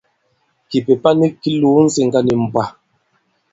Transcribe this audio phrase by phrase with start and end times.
[0.69, 2.65] Kìpèpa nik ki lòo ǹsiŋgà nì mbwà.